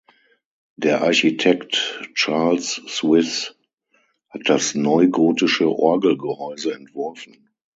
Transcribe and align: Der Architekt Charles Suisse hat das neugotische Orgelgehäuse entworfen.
Der 0.77 1.03
Architekt 1.03 2.09
Charles 2.15 2.81
Suisse 2.87 3.53
hat 4.31 4.49
das 4.49 4.73
neugotische 4.73 5.69
Orgelgehäuse 5.69 6.73
entworfen. 6.73 7.49